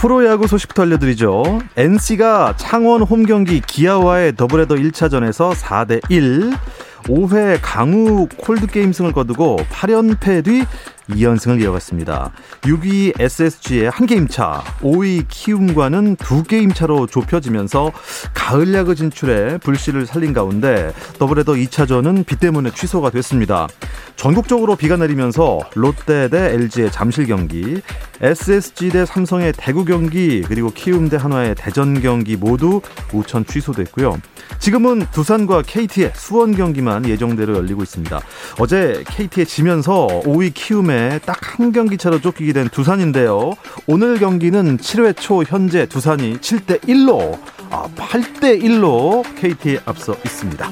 [0.00, 1.60] 프로야구 소식부터 알려드리죠.
[1.76, 6.56] NC가 창원 홈경기 기아와의 더블헤더 1차전에서 4대1
[7.04, 10.64] 5회 강우 콜드게임승을 거두고 8연패 뒤
[11.10, 12.32] 2연승을 이어갔습니다.
[12.62, 17.92] 6위 SSG와 한 게임 차, 5위 키움과는 두 게임 차로 좁혀지면서
[18.34, 23.68] 가을 야구 진출에 불씨를 살린 가운데 더블헤더 2차전은 비 때문에 취소가 됐습니다.
[24.16, 27.80] 전국적으로 비가 내리면서 롯데 대 LG의 잠실 경기,
[28.20, 32.82] SSG 대 삼성의 대구 경기, 그리고 키움 대 한화의 대전 경기 모두
[33.12, 34.20] 우천 취소됐고요.
[34.58, 38.20] 지금은 두산과 KT의 수원 경기만 예정대로 열리고 있습니다.
[38.58, 43.52] 어제 KT에 지면서 5위 키움에 딱 한 경기 차로 쫓기게 된 두산인데요.
[43.86, 47.36] 오늘 경기는 7회 초 현재 두산이 7대 1로
[47.70, 50.70] 아, 8대 1로 KT에 앞서 있습니다.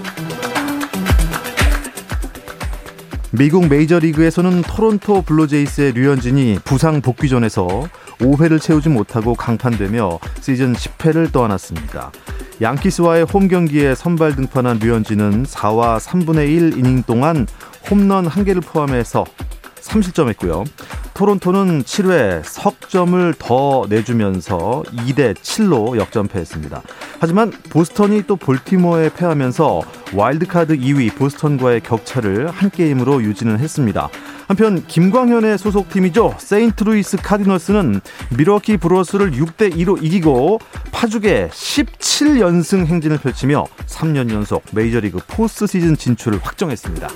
[3.33, 7.67] 미국 메이저리그에서는 토론토 블루제이스의 류현진이 부상 복귀전에서
[8.19, 12.13] 5회를 채우지 못하고 강판되며 시즌 10패를 떠안았습니다.
[12.63, 17.47] 양키스와의 홈 경기에 선발 등판한 류현진은 4와 3분의 1 이닝 동안
[17.91, 19.25] 홈런 1개를 포함해서
[19.81, 20.65] 3실점했고요.
[21.17, 26.83] 토론토는 7회 석점을 더 내주면서 2대 7로 역전패했습니다.
[27.19, 29.81] 하지만 보스턴이 또 볼티모어에 패하면서
[30.13, 34.11] 와일드카드 2위 보스턴과의 격차를 한 게임으로 유지는 했습니다.
[34.47, 36.35] 한편 김광현의 소속팀이죠.
[36.39, 38.03] 세인트루이스 카디널스는
[38.37, 40.61] 밀워키 브루어스를 6대 2로 이기고
[40.93, 47.09] 파죽의 17연승 행진을 펼치며 3년 연속 메이저리그 포스트 시즌 진출을 확정했습니다.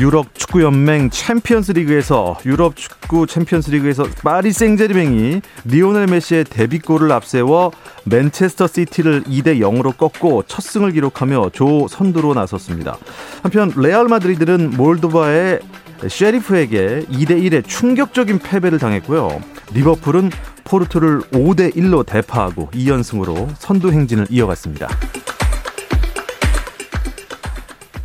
[0.00, 7.70] 유럽 축구 연맹 챔피언스 리그에서 유럽 축구 챔피언스 리그에서 파리 생제르맹이 리오넬 메시의 데뷔골을 앞세워
[8.04, 12.98] 맨체스터 시티를 2대 0으로 꺾고 첫 승을 기록하며 조 선두로 나섰습니다.
[13.42, 15.60] 한편 레알 마드리드는 몰도바의
[16.08, 19.40] 쉐리프에게 2대 1의 충격적인 패배를 당했고요.
[19.74, 20.30] 리버풀은
[20.64, 24.88] 포르투를 5대 1로 대파하고 2연승으로 선두 행진을 이어갔습니다.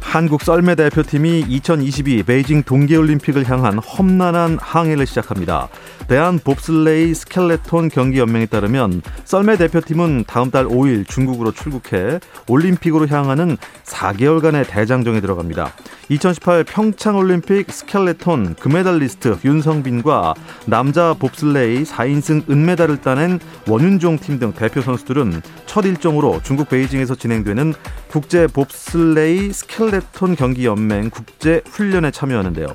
[0.09, 5.69] 한국 썰매 대표팀이 2022 베이징 동계올림픽을 향한 험난한 항해를 시작합니다.
[6.07, 13.55] 대한 봅슬레이 스켈레톤 경기연맹에 따르면 썰매 대표팀은 다음 달 5일 중국으로 출국해 올림픽으로 향하는
[13.85, 15.73] 4개월간의 대장정에 들어갑니다.
[16.11, 20.33] 2018 평창올림픽 스켈레톤 금메달리스트 윤성빈과
[20.65, 27.75] 남자 봅슬레이 4인승 은메달을 따낸 원윤종 팀 등 대표 선수들은 첫 일정으로 중국 베이징에서 진행되는
[28.09, 29.98] 국제 봅슬레이 스켈레톤
[30.35, 32.67] 경기 연맹 국제 훈련에 참여하는데요.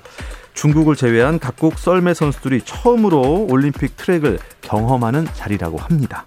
[0.54, 6.24] 중국을 제외한 각국 썰매 선수들이 처음으로 올림픽 트랙을 경험하는 자리라고 합니다.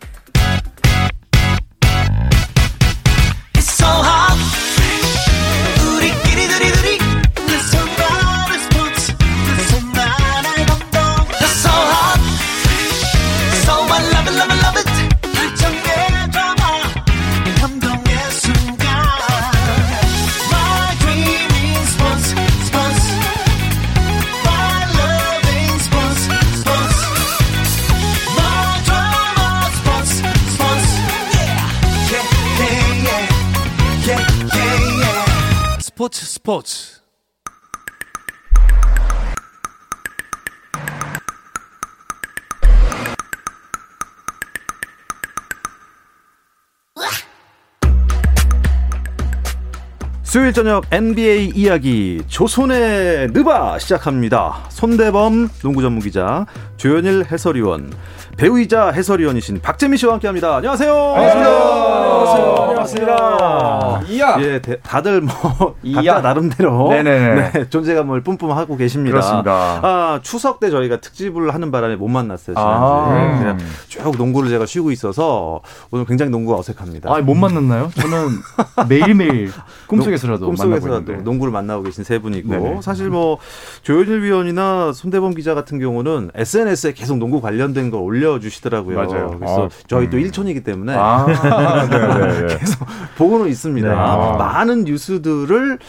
[36.65, 36.96] 스
[50.37, 54.57] 수요일 저녁 NBA 이야기 조선의 느바 시작합니다.
[54.69, 56.45] 손대범 농구 전문 기자,
[56.77, 57.91] 조현일 해설위원,
[58.37, 60.57] 배우이자 해설위원이신 박재민 씨와 함께합니다.
[60.57, 60.93] 안녕하세요.
[60.93, 62.67] 반갑습니다.
[62.67, 64.01] 반갑습니다.
[64.09, 64.37] 이야.
[64.39, 66.13] 예, 대, 다들 뭐 이야.
[66.13, 67.51] 각자 나름대로 네네네.
[67.51, 69.13] 네, 존재감을 뿜뿜하고 계십니다.
[69.15, 69.79] 그렇습니다.
[69.81, 72.55] 아, 추석 때 저희가 특집을 하는 바람에 못 만났어요.
[72.59, 73.07] 아.
[73.09, 73.39] 지난주에.
[73.39, 73.57] 그냥
[73.87, 77.11] 쭉 농구를 제가 쉬고 있어서 오늘 굉장히 농구가 어색합니다.
[77.11, 77.89] 아, 못 만났나요?
[77.95, 78.29] 저는
[78.87, 79.51] 매일 매일
[79.87, 82.81] 꿈속에서 꿈속에서라도 꿈속에서라도 농구를 만나고 계신 세 분이고 네네.
[82.81, 83.37] 사실 뭐
[83.83, 88.97] 조현일 위원이나 손대범 기자 같은 경우는 SNS에 계속 농구 관련된 거 올려주시더라고요.
[88.97, 89.35] 맞아요.
[89.37, 90.21] 그래서 아, 저희 또 음.
[90.21, 91.25] 일촌이기 때문에 아,
[91.89, 92.85] 네, 네, 계속
[93.17, 93.87] 보고는 있습니다.
[93.87, 93.95] 네.
[93.95, 94.35] 아.
[94.37, 95.79] 많은 뉴스들을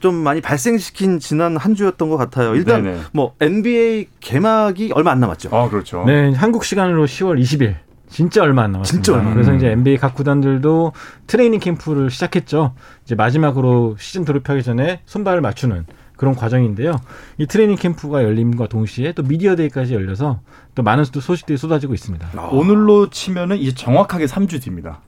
[0.00, 2.54] 좀 많이 발생시킨 지난 한 주였던 것 같아요.
[2.54, 2.98] 일단 네네.
[3.12, 5.50] 뭐 NBA 개막이 얼마 안 남았죠.
[5.52, 6.04] 아 그렇죠.
[6.06, 7.89] 네, 한국 시간으로 10월 20일.
[8.10, 9.04] 진짜 얼마 안 남았습니다.
[9.04, 9.32] 진짜 얼마.
[9.32, 10.92] 그래서 이제 NBA 각 구단들도
[11.26, 12.74] 트레이닝 캠프를 시작했죠.
[13.04, 15.86] 이제 마지막으로 시즌 돌입하기 전에 손발을 맞추는
[16.16, 17.00] 그런 과정인데요.
[17.38, 20.40] 이 트레이닝 캠프가 열림과 동시에 또 미디어 데이까지 열려서
[20.74, 22.28] 또 많은 소식들이 쏟아지고 있습니다.
[22.36, 22.48] 아.
[22.52, 25.00] 오늘로 치면은 이제 정확하게 3주 뒤입니다.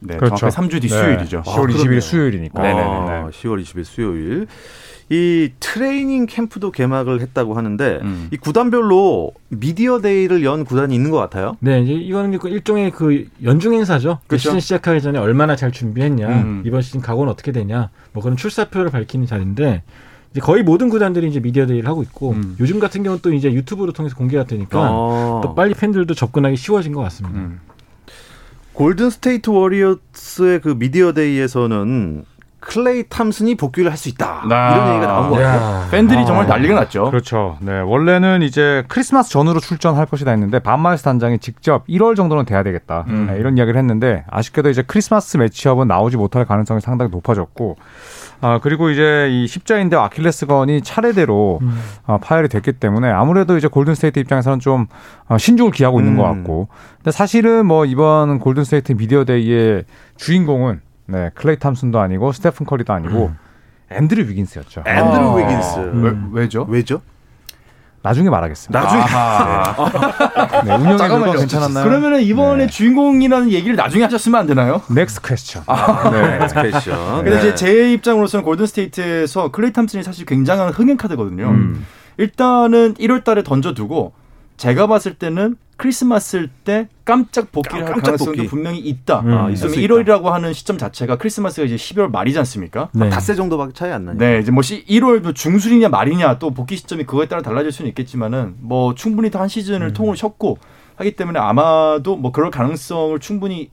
[0.00, 0.36] 네, 그렇죠.
[0.36, 0.96] 정확하게 3주 뒤 네.
[0.96, 1.42] 수요일이죠.
[1.42, 2.62] 10월 아, 20일 수요일이니까.
[2.62, 2.82] 네네네.
[2.82, 4.46] 아, 10월 20일 수요일.
[5.10, 8.28] 이 트레이닝 캠프도 개막을 했다고 하는데 음.
[8.32, 11.56] 이 구단별로 미디어 데이를 연 구단이 있는 것 같아요.
[11.60, 14.20] 네, 이제 이거는 그 일종의 그 연중 행사죠.
[14.22, 14.48] 그 그렇죠?
[14.48, 16.62] 시즌 시작하기 전에 얼마나 잘 준비했냐, 음.
[16.64, 19.82] 이번 시즌 각오는 어떻게 되냐, 뭐 그런 출사표를 밝히는 자리인데
[20.30, 22.56] 이제 거의 모든 구단들이 이제 미디어 데이를 하고 있고 음.
[22.58, 25.40] 요즘 같은 경우는 또 이제 유튜브로 통해서 공개가 되니까 아.
[25.44, 27.38] 또 빨리 팬들도 접근하기 쉬워진 것 같습니다.
[27.38, 27.60] 음.
[28.72, 32.24] 골든 스테이트 워리어스의 그 미디어 데이에서는
[32.64, 34.42] 클레이 탐슨이 복귀를 할 수 있다.
[34.50, 35.88] 아, 이런 얘기가 나온 거 같아요.
[35.90, 37.04] 팬들이 아, 정말 난리가 났죠.
[37.10, 37.56] 그렇죠.
[37.60, 37.80] 네.
[37.80, 43.04] 원래는 이제 크리스마스 전으로 출전할 것이다 했는데 밥 마이어스 단장이 직접 1월 정도는 돼야 되겠다.
[43.08, 43.28] 음.
[43.30, 47.76] 네, 이런 이야기를 했는데 아쉽게도 이제 크리스마스 매치업은 나오지 못할 가능성이 상당히 높아졌고
[48.40, 51.80] 아, 그리고 이제 이 십자인대 아킬레스건이 차례대로 음.
[52.06, 54.86] 아, 파열이 됐기 때문에 아무래도 이제 골든스테이트 입장에서는 좀
[55.28, 56.16] 아, 신중을 기하고 있는 음.
[56.18, 56.68] 것 같고.
[56.98, 59.84] 근데 사실은 뭐 이번 골든스테이트 미디어 데이의
[60.16, 63.38] 주인공은 네, 클레이 탐슨도 아니고 스테픈 커리도 아니고 음.
[63.90, 64.84] 앤드류 위긴스였죠.
[64.86, 65.36] 앤드류 아.
[65.36, 65.78] 위긴스.
[65.78, 66.30] 음.
[66.32, 66.66] 왜, 왜죠?
[66.68, 67.00] 왜죠?
[68.04, 68.78] 나중에 말하겠습니다.
[68.78, 69.02] 나중에.
[70.62, 70.68] 네.
[70.68, 71.84] 네, 운영이 괜찮았나요?
[71.84, 72.70] 그러면은 이번에 네.
[72.70, 74.82] 주인공이라는 얘기를 나중에 하셨으면 안 되나요?
[74.90, 75.62] next question.
[75.66, 76.36] 아, 네.
[76.38, 77.24] next question.
[77.24, 81.48] 근데 이제 제 입장으로서는 골든 스테이트에서 클레이 탐슨이 사실 굉장한 흥행 카드거든요.
[81.48, 81.86] 음.
[82.18, 84.12] 일단은 1월 달에 던져두고
[84.56, 88.46] 제가 봤을 때는 크리스마스 때 깜짝 복귀를 할 가능성도 복귀.
[88.46, 89.20] 분명히 있다.
[89.20, 89.32] 음.
[89.32, 92.90] 아, 1월이라고 하는 시점 자체가 크리스마스가 이제 12월 말이지 않습니까?
[92.92, 93.10] 네.
[93.10, 94.24] 닷새 정도밖에 차이 안 나니까.
[94.24, 98.54] 네, 이제 뭐 1월 뭐 중순이냐 말이냐 또 복귀 시점이 그거에 따라 달라질 수는 있겠지만은
[98.60, 99.92] 뭐 충분히 한 시즌을 음.
[99.92, 100.58] 통으로 쉬었고
[100.96, 103.70] 하기 때문에 아마도 뭐 그럴 가능성을 충분히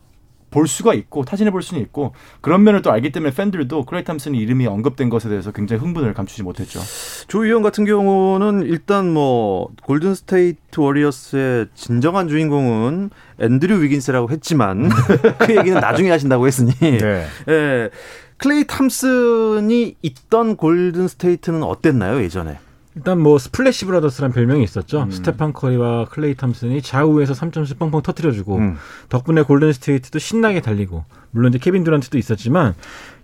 [0.52, 4.38] 볼 수가 있고 타진해 볼 수는 있고 그런 면을 또 알기 때문에 팬들도 클레이 탐슨이
[4.38, 6.82] 이름이 언급된 것에 대해서 굉장히 흥분을 감추지 못했죠.
[7.28, 13.10] 조 위원 같은 경우는 일단 뭐 골든 스테이트 워리어스의 진정한 주인공은
[13.40, 14.90] 앤드류 위긴스라고 했지만
[15.40, 17.26] 그 얘기는 나중에 하신다고 했으니 네.
[17.48, 17.90] 예.
[18.38, 22.58] 클레이 탐슨이 있던 골든 스테이트는 어땠나요 예전에?
[22.96, 25.04] 일단 뭐 Splash Brothers란 별명이 있었죠.
[25.04, 25.12] 음.
[25.12, 28.78] 스테판 커리와 클레이 탐슨이 좌우에서 3점씩 뻥뻥 터트려주고 음.
[29.10, 32.76] 덕분에 골든 스테이트도 신나게 달리고 물론 이제 케빈 듀란트도 있었지만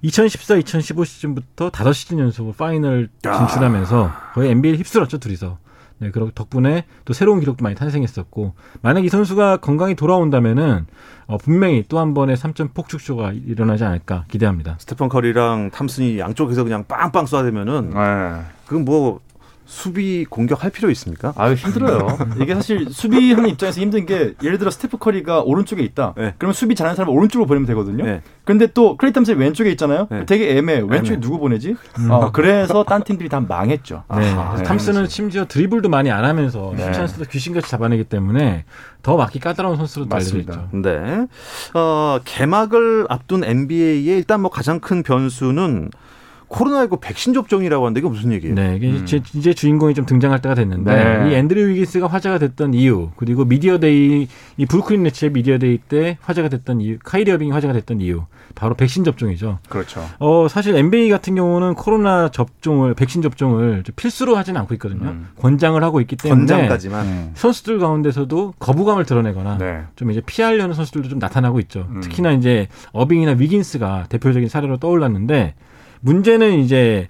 [0.03, 5.57] 2014-2015 시즌부터 5시즌 연속 파이널 진출하면서 거의 NBA를 휩쓸었죠 둘이서.
[5.99, 8.53] 네, 그리고 덕분에 또 새로운 기록도 많이 탄생했었고
[8.83, 10.85] 만약 이 선수가 건강히 돌아온다면은
[11.25, 14.75] 어, 분명히 또 한 번의 3점 폭죽쇼가 일어나지 않을까 기대합니다.
[14.77, 18.45] 스테판 커리랑 탐슨이 양쪽에서 그냥 빵빵 쏴대면은 네.
[18.67, 19.21] 그건 뭐
[19.67, 21.33] 수비 공격할 필요 있습니까?
[21.35, 22.17] 아유 힘들어요.
[22.41, 26.13] 이게 사실 수비하는 입장에서 힘든 게 예를 들어 스테프 커리가 오른쪽에 있다.
[26.15, 26.33] 네.
[26.37, 28.05] 그러면 수비 잘하는 사람을 오른쪽으로 보내면 되거든요.
[28.05, 28.21] 네.
[28.45, 30.07] 근데 또 클레이 탐슨이 왼쪽에 있잖아요.
[30.09, 30.25] 네.
[30.25, 30.79] 되게 애매해.
[30.87, 31.19] 왼쪽에 애매.
[31.19, 31.75] 누구 보내지?
[31.99, 32.09] 음.
[32.09, 34.05] 어, 그래서 딴 팀들이 다 망했죠.
[34.17, 34.33] 네.
[34.35, 34.63] 아, 네.
[34.63, 36.89] 탐슨은 심지어 드리블도 많이 안 하면서 네.
[36.93, 38.63] 찬스도 귀신같이 잡아내기 때문에
[39.03, 40.69] 더 막기 까다로운 선수로 알려져 있죠.
[40.71, 41.27] 네.
[41.73, 45.91] 어, 개막을 앞둔 NBA의 일단 뭐 가장 큰 변수는
[46.49, 48.55] 코로나19 백신 접종이라고 하는데 이게 무슨 얘기예요?
[48.55, 49.05] 네, 이게 음.
[49.33, 51.31] 이제 주인공이 좀 등장할 때가 됐는데 네.
[51.31, 54.27] 이 앤드류 위긴스가 화제가 됐던 이유 그리고 media day
[54.57, 58.23] 이 브루클린 네츠의 media day 때 화제가 됐던 이유 카이리 어빙이 화제가 됐던 이유
[58.55, 59.59] 바로 백신 접종이죠.
[59.69, 60.03] 그렇죠.
[60.19, 65.09] 어 사실 NBA 같은 경우는 코로나 접종을 백신 접종을 필수로 하지는 않고 있거든요.
[65.09, 65.27] 음.
[65.39, 67.31] 권장을 하고 있기 때문에 권장까지만 음.
[67.35, 69.83] 선수들 가운데서도 거부감을 드러내거나 네.
[69.95, 71.87] 좀 이제 피하려는 선수들도 좀 나타나고 있죠.
[71.89, 72.01] 음.
[72.01, 75.53] 특히나 이제 어빙이나 위긴스가 대표적인 사례로 떠올랐는데
[76.01, 77.07] 문제는 이제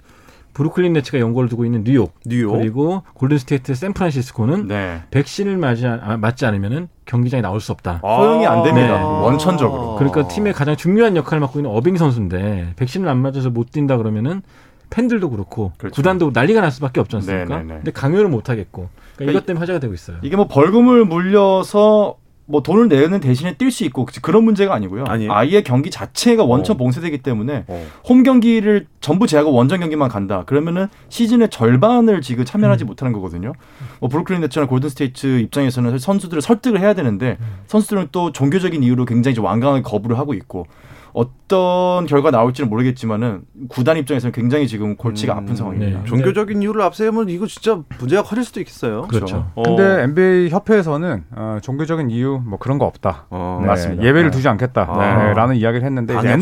[0.54, 2.50] 브루클린 네츠가 연고를 두고 있는 뉴욕, 뉴욕.
[2.50, 5.02] 그리고 골든스테이트 샌프란시스코는 네.
[5.12, 8.00] 백신을 맞지, 아, 맞지 않으면은 경기장에 나올 수 없다.
[8.02, 8.98] 아~ 허용이 안 됩니다.
[8.98, 9.04] 네.
[9.04, 9.94] 원천적으로.
[9.94, 14.42] 그러니까 팀의 가장 중요한 역할을 맡고 있는 어빙 선수인데 백신을 안 맞아서 못 뛴다 그러면은
[14.90, 15.94] 팬들도 그렇고 그렇죠.
[15.94, 17.44] 구단도 난리가 날 수밖에 없지 않습니까?
[17.44, 17.62] 네네네.
[17.62, 17.74] 네, 네.
[17.74, 20.16] 근데 강요를 못 하겠고 그러니까, 그러니까 이것 때문에 화제가 되고 있어요.
[20.22, 22.16] 이게 뭐 벌금을 물려서
[22.50, 25.04] 뭐 돈을 내는 대신에 뛸 수 있고 그런 문제가 아니고요.
[25.06, 25.30] 아니에요?
[25.32, 26.78] 아예 경기 자체가 원천 어.
[26.78, 27.86] 봉쇄되기 때문에 어.
[28.08, 30.44] 홈 경기를 전부 제하고 원정 경기만 간다.
[30.46, 32.86] 그러면은 시즌의 절반을 지금 참여하지 음.
[32.86, 33.52] 못하는 거거든요.
[34.00, 37.46] 뭐 브루클린 네츠나 골든 스테이트 입장에서는 선수들을 설득을 해야 되는데 음.
[37.66, 40.66] 선수들은 또 종교적인 이유로 굉장히 완강하게 거부를 하고 있고
[41.12, 46.00] 어떤 결과 나올지는 모르겠지만은 구단 입장에서는 굉장히 지금 골치가 음, 아픈 상황입니다.
[46.00, 46.04] 네.
[46.04, 49.02] 종교적인 이유를 앞세우면 이거 진짜 문제가 커질 수도 있겠어요.
[49.02, 49.50] 그렇죠.
[49.54, 49.62] 어.
[49.62, 53.26] 근데 NBA 협회에서는 어, 종교적인 이유 뭐 그런 거 없다.
[53.30, 54.02] 어, 네, 맞습니다.
[54.02, 54.36] 예외를 네.
[54.36, 54.86] 두지 않겠다.
[54.88, 55.26] 아.
[55.26, 56.40] 네, 라는 이야기를 했는데 이제 앤.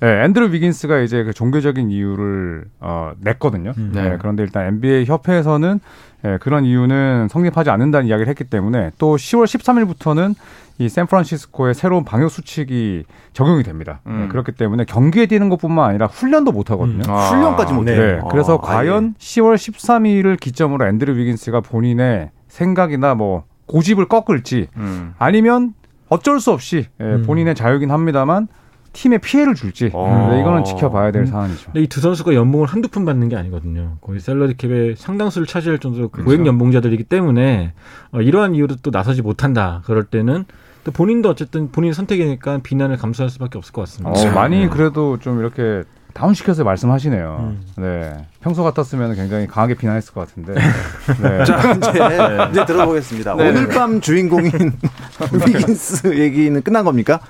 [0.00, 3.72] 네, 앤드루 위긴스가 이제 그 종교적인 이유를 어, 냈거든요.
[3.76, 3.92] 음.
[3.94, 4.16] 네, 네.
[4.18, 5.80] 그런데 일단 NBA 협회에서는
[6.24, 10.34] 예, 그런 이유는 성립하지 않는다는 이야기를 했기 때문에 또 10월 13일부터는
[10.80, 14.00] 이 샌프란시스코의 새로운 방역 수칙이 적용이 됩니다.
[14.06, 14.22] 음.
[14.22, 17.02] 네, 그렇기 때문에 경기에 뛰는 것뿐만 아니라 훈련도 못 하거든요.
[17.06, 17.28] 아.
[17.28, 17.94] 훈련까지 못해.
[17.94, 18.20] 네.
[18.30, 25.12] 그래서 아, 과연 10월 13일을 기점으로 앤드류 위긴스가 본인의 생각이나 뭐 고집을 꺾을지 음.
[25.18, 25.74] 아니면
[26.08, 27.24] 어쩔 수 없이 예, 음.
[27.26, 28.48] 본인의 자유긴 합니다만
[28.94, 30.28] 팀에 피해를 줄지 어.
[30.32, 31.26] 네, 이거는 지켜봐야 될 음.
[31.26, 31.66] 사안이죠.
[31.66, 33.98] 근데 이 두 선수가 연봉을 한두 푼 받는 게 아니거든요.
[34.00, 36.26] 거의 샐러리 캡의 상당수를 차지할 정도로 그렇죠.
[36.26, 37.74] 고액 연봉자들이기 때문에
[38.12, 39.82] 어, 이러한 이유로 또 나서지 못한다.
[39.84, 40.46] 그럴 때는
[40.84, 44.10] 또 본인도 어쨌든 본인 선택이니까 비난을 감수할 수밖에 없을 것 같습니다.
[44.10, 45.84] 어, 많이 그래도 좀 이렇게
[46.14, 47.36] 다운시켜서 말씀하시네요.
[47.40, 47.62] 음.
[47.76, 48.26] 네.
[48.40, 50.54] 평소 같았으면 굉장히 강하게 비난했을 것 같은데.
[51.22, 51.44] 네.
[51.44, 53.36] 자 이제 이제 들어보겠습니다.
[53.36, 53.48] 네.
[53.48, 54.50] 오늘 밤 주인공인
[55.46, 57.20] 위긴스 얘기는 끝난 겁니까?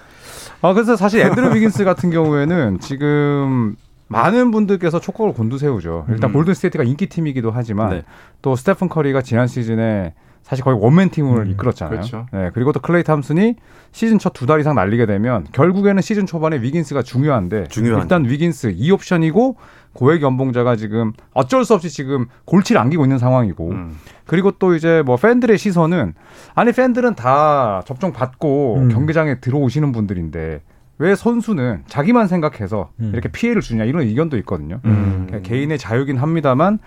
[0.62, 3.76] 아, 그래서 사실 앤드루 위긴스 같은 경우에는 지금
[4.08, 6.06] 많은 분들께서 촉각을 곤두세우죠.
[6.08, 6.34] 일단 음.
[6.34, 8.02] 골든 스테이트가 인기 팀이기도 하지만 네.
[8.42, 11.90] 또 스테픈 커리가 지난 시즌에 사실 거의 one-man team을 음, 이끌었잖아요.
[11.90, 12.26] 그렇죠.
[12.32, 13.54] 네, 그리고 또 클레이 탐슨이
[13.92, 18.02] 시즌 첫 두 달 이상 날리게 되면 결국에는 시즌 초반에 위긴스가 중요한데 중요한.
[18.02, 19.54] 일단 위긴스 2옵션이고
[19.92, 23.96] 고액 연봉자가 지금 어쩔 수 없이 지금 골치를 안기고 있는 상황이고 음.
[24.26, 26.14] 그리고 또 이제 뭐 팬들의 시선은
[26.54, 28.88] 아니 팬들은 다 접종 받고 음.
[28.88, 30.62] 경기장에 들어오시는 분들인데
[30.98, 33.10] 왜 선수는 자기만 생각해서 음.
[33.12, 34.80] 이렇게 피해를 주냐 이런 의견도 있거든요.
[34.84, 35.40] 음.
[35.44, 36.78] 개인의 자유긴 합니다만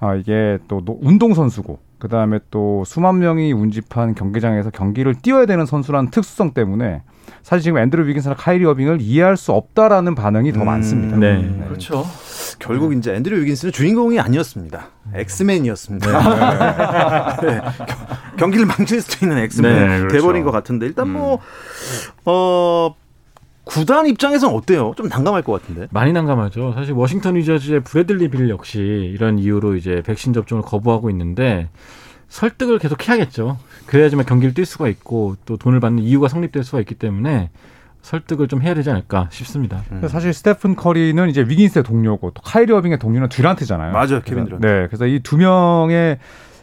[0.00, 5.66] 아, 이게 또 운동 선수고 그 다음에 또 수만 명이 운집한 경기장에서 경기를 뛰어야 되는
[5.66, 7.02] 선수라는 특수성 때문에
[7.42, 11.16] 사실 지금 앤드루 위긴스나 카이리 어빙을 이해할 수 없다라는 반응이 더 음, 많습니다.
[11.18, 11.62] 네.
[11.68, 12.04] 그렇죠.
[12.58, 14.88] 결국 이제 앤드류 위긴스는 주인공이 아니었습니다.
[15.14, 16.10] 엑스맨이었습니다.
[17.42, 17.60] 네.
[17.60, 20.16] 겨- 경기를 망칠 수도 있는 엑스맨 네, 그렇죠.
[20.16, 21.38] 돼버린 것 같은데 일단 뭐
[22.24, 22.94] 어.
[23.64, 24.94] 구단 입장에서는 어때요?
[24.96, 25.86] 좀 난감할 것 같은데.
[25.90, 26.72] 많이 난감하죠.
[26.74, 31.68] 사실 워싱턴 위저즈의 브래들리 빌 역시 이런 이유로 이제 백신 접종을 거부하고 있는데
[32.28, 33.58] 설득을 계속 해야겠죠.
[33.86, 37.50] 그래야지만 경기를 뛸 수가 있고 또 돈을 받는 이유가 성립될 수가 있기 때문에
[38.02, 39.82] 설득을 좀 해야 되지 않을까 싶습니다.
[39.88, 43.92] 그래서 사실 스테픈 커리는 이제 위긴스의 동료고 또 카이리 어빙의 동료는 듀란트잖아요.
[43.92, 44.66] 맞아요, 케빈 듀란트.
[44.66, 46.18] 네, 그래서 이 두 명의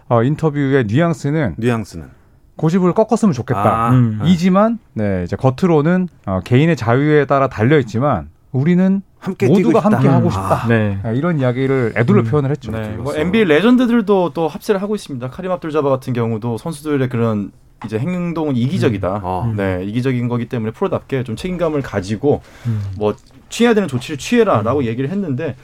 [0.10, 2.17] 어, 인터뷰의 뉘앙스는 뉘앙스는.
[2.58, 3.88] 고집을 꺾었으면 좋겠다.
[3.88, 4.22] 아, 음.
[4.26, 9.80] 이지만 네, 이제 겉으로는 어, 개인의 자유에 따라 달려 있지만 우리는 함께 모두가.
[9.80, 10.68] 함께 하고 아, 싶다.
[10.68, 11.00] 네.
[11.04, 12.26] 네, 이런 이야기를 애둘러 음.
[12.26, 12.72] 표현을 했죠.
[12.72, 13.16] 네, 뭐.
[13.16, 15.30] NBA 레전드들도 또 합세를 하고 있습니다.
[15.30, 17.52] 카림 압둘자바 같은 경우도 선수들의 그런
[17.86, 19.22] 이제 행동은 이기적이다.
[19.24, 19.54] 어.
[19.56, 22.82] 네, 이기적인 거기 때문에 프로답게 좀 책임감을 가지고 음.
[22.98, 23.16] 뭐
[23.50, 25.56] 취해야 되는 조치를 취해라라고 얘기를 했는데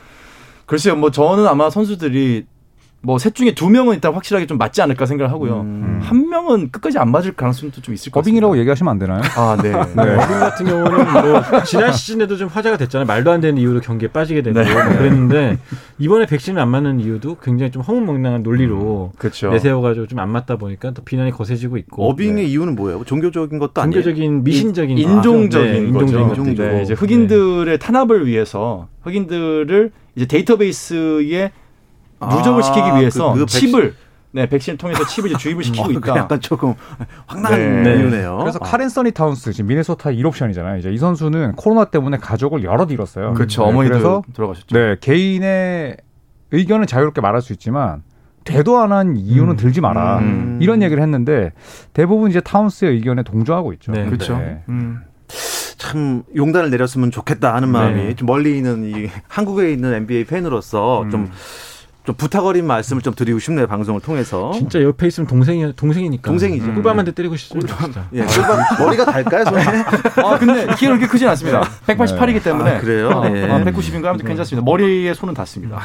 [0.65, 2.45] 글쎄요, 뭐 저는 아마 선수들이
[3.05, 5.61] 뭐 셋 중에 두 명은 일단 확실하게 좀 맞지 않을까 생각을 하고요.
[5.61, 5.99] 음.
[6.01, 8.21] 한 명은 끝까지 안 맞을 가능성도 좀 있을 것 같습니다.
[8.41, 9.21] 거빙이라고 얘기하시면 안 되나요?
[9.35, 9.71] 아, 네.
[9.93, 10.15] 네.
[10.15, 13.05] 어빙 같은 경우는 뭐 지난 시즌에도 좀 화제가 됐잖아요.
[13.05, 14.73] 말도 안 되는 이유로 경기에 빠지게 되고 네.
[14.73, 15.57] 뭐 그랬는데
[15.99, 19.49] 이번에 백신을 안 맞는 이유도 굉장히 좀 허무맹랑한 논리로 그렇죠.
[19.51, 23.03] 내세워가지고 좀 안 맞다 보니까 또 비난이 거세지고 있고 어빙의 이유는 뭐예요?
[23.03, 24.01] 종교적인 것도 아니에요.
[24.01, 26.05] 종교적인 미신적인 인종적인 거죠.
[26.05, 26.17] 거죠.
[26.19, 26.81] 네, 인종적인 것도 네.
[26.83, 31.51] 이제 흑인들의 탄압을 위해서 흑인들을 이제 데이터베이스에
[32.29, 33.95] 누적을 아, 시키기 위해서 그- 그 백신- 칩을
[34.35, 36.17] 네 백신을 통해서 칩을 이제 주입을 시키고 어, 그 있다.
[36.17, 36.73] 약간 조금
[37.27, 37.97] 황당한 네.
[37.97, 38.37] 이유네요.
[38.37, 38.65] 그래서 아.
[38.65, 40.79] 칼 앤서니 타운스 지금 미네소타 1옵션이잖아요.
[40.79, 43.33] 이제 이 선수는 코로나 때문에 가족을 여럿 잃었어요.
[43.33, 43.61] 그렇죠.
[43.63, 44.75] 네, 어머니도 그래서 돌아가셨죠.
[44.75, 45.97] 네, 개인의
[46.51, 48.01] 의견은 자유롭게 말할 수 있지만
[48.43, 49.55] 되도 안 한 이유는 음.
[49.55, 50.17] 들지 마라.
[50.19, 50.57] 음.
[50.61, 51.51] 이런 얘기를 했는데
[51.93, 53.91] 대부분 이제 타운스의 의견에 동조하고 있죠.
[53.91, 54.05] 네.
[54.05, 54.37] 그렇죠.
[54.37, 54.63] 네.
[54.67, 54.99] 음.
[55.77, 58.15] 참 용단을 내렸으면 좋겠다 하는 마음이 네.
[58.15, 61.09] 좀 멀리 있는 이 한국에 있는 NBA 팬으로서 음.
[61.09, 61.31] 좀,
[62.05, 64.51] 좀 부탁어린 말씀을 좀 드리고 싶네요 방송을 통해서.
[64.53, 66.65] 진짜 옆에 있으면 동생이 동생이니까 동생이죠.
[66.65, 66.75] 음.
[66.75, 67.77] 꿀밤한테 때리고 싶습니다.
[67.77, 68.05] 진짜.
[68.13, 69.63] 예, 꿀밤 머리가 달까요 손에?
[70.23, 71.61] 아 근데 키가 그렇게 크진 않습니다.
[71.87, 73.07] 188이기 때문에 아, 그래요?
[73.09, 73.43] 어, 예.
[73.49, 74.65] 어, 190인가 아무튼 괜찮습니다.
[74.65, 75.79] 머리에 손은 닿습니다.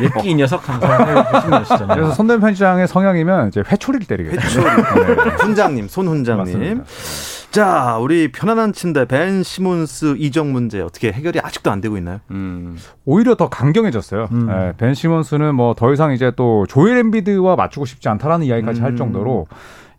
[0.00, 1.24] 예끼 이 녀석 항상.
[1.88, 4.60] 그래서 손대현 편집장의 성향이면 이제 회초리를 때리겠죠.
[4.60, 5.30] 회초리.
[5.42, 6.44] 훈장님, 손 훈장님.
[6.44, 6.84] 맞습니다.
[7.56, 12.20] 자, 우리 편안한 침대 벤 시몬스 이적 문제 어떻게 해결이 아직도 안 되고 있나요?
[12.30, 12.76] 음.
[13.06, 14.28] 오히려 더 강경해졌어요.
[14.30, 14.48] 음.
[14.50, 18.90] 예, 벤 시몬스는 뭐 더 이상 이제 또 조엘 엠비드와 맞추고 싶지 않다라는 이야기까지 할
[18.90, 18.96] 음.
[18.96, 19.46] 정도로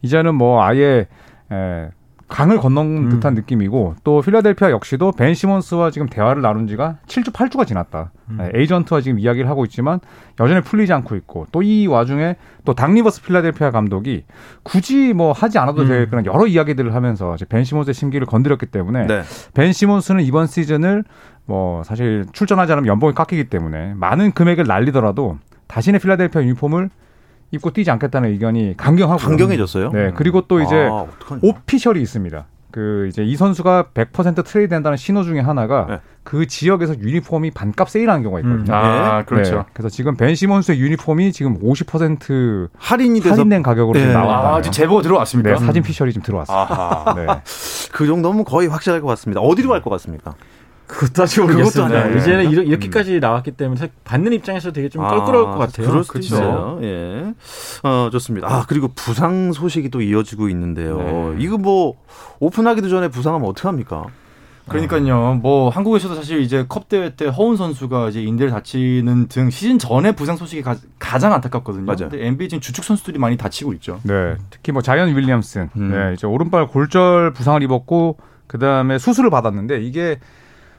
[0.03, 1.07] 이제는 뭐 아예
[1.51, 1.89] 예,
[2.27, 3.09] 강을 건넌 음.
[3.09, 8.11] 듯한 느낌이고 또 필라델피아 역시도 벤 시몬스와 지금 대화를 나눈 지가 7주 8주가 지났다.
[8.29, 8.37] 음.
[8.39, 10.01] 네, 에이전트와 지금 이야기를 하고 있지만
[10.39, 14.25] 여전히 풀리지 않고 있고 또 이 와중에 또 닥리버스 필라델피아 감독이
[14.63, 16.09] 굳이 뭐 하지 않아도 될 음.
[16.09, 19.21] 그런 여러 이야기들을 하면서 벤 시몬스의 심기를 건드렸기 때문에 네.
[19.53, 21.03] 벤 시몬스는 이번 시즌을
[21.45, 26.89] 뭐 사실 출전하지 않으면 연봉이 깎이기 때문에 많은 금액을 날리더라도 다시는 필라델피아 유니폼을
[27.51, 29.91] 입고 뛰지 않겠다는 의견이 강경하고 강경해졌어요.
[29.91, 31.05] 네 그리고 또 이제 아,
[31.41, 32.45] official이 있습니다.
[32.69, 35.99] 그 이제 이 선수가 100% 트레이드 된다는 신호 중에 하나가 네.
[36.23, 38.65] 그 지역에서 유니폼이 반값 세일하는 경우가 있거든요.
[38.71, 38.73] 음.
[38.73, 39.25] 아, 네.
[39.25, 39.55] 그렇죠.
[39.55, 39.63] 네.
[39.73, 44.11] 그래서 지금 벤 시몬스의 유니폼이 지금 50% 할인이 돼서 할인된 가격으로 네.
[44.11, 44.55] 나왔다.
[44.55, 45.51] 아, 제보가 들어왔습니다.
[45.51, 47.13] 네, 사진 피셜이 지금 들어왔습니다.
[47.15, 47.25] 네.
[47.93, 49.39] 그 정도면 거의 확실할 것 같습니다.
[49.41, 50.35] 어디로 갈 것 같습니다.
[50.87, 52.07] 그것도 아직 모르겠습니다.
[52.07, 53.19] 이제는 이렇, 이렇게까지 음.
[53.19, 55.87] 나왔기 때문에 받는 입장에서 되게 좀 껄끄러울 아, 것 같아요.
[55.87, 56.79] 그럴 수도 있어요.
[56.81, 57.33] 예.
[57.83, 58.47] 어, 좋습니다.
[58.47, 60.97] 아, 그리고 부상 소식이 또 이어지고 있는데요.
[60.97, 61.35] 네.
[61.39, 61.97] 이거 뭐
[62.39, 64.05] 오픈하기도 전에 부상하면 어떡합니까?
[64.69, 65.35] 그러니까요.
[65.35, 70.11] 뭐 한국에서도 사실 이제 컵 대회 때 허운 선수가 이제 인대를 다치는 등 시즌 전에
[70.11, 70.75] 부상 소식이 가,
[71.19, 71.85] 장 안타깝거든요.
[71.85, 72.09] 맞아요.
[72.09, 73.99] 근데 NBA 지금 주축 선수들이 많이 다치고 있죠.
[74.03, 74.35] 네.
[74.49, 75.91] 특히 뭐 자이언 윌리엄슨, 음.
[75.91, 78.17] 네, 이제 오른발 골절 부상을 입었고
[78.47, 80.19] 그 다음에 수술을 받았는데 이게